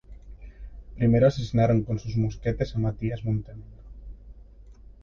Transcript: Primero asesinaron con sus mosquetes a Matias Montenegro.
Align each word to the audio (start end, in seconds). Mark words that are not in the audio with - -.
Primero 0.97 1.27
asesinaron 1.27 1.83
con 1.83 1.99
sus 1.99 2.17
mosquetes 2.17 2.75
a 2.75 2.79
Matias 2.79 3.23
Montenegro. 3.23 3.83